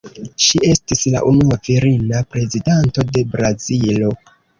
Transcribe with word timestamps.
Ŝi 0.43 0.59
estis 0.67 1.03
la 1.15 1.19
unua 1.31 1.57
virina 1.67 2.21
Prezidanto 2.37 3.05
de 3.11 3.25
Brazilo. 3.35 4.11